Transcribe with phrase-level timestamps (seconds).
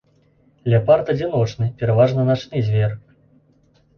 [0.71, 2.95] Леапард адзіночны, пераважна начны звер.